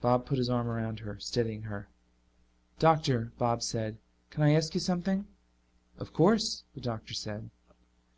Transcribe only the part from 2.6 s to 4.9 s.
"Doctor," Bob said, "can I ask you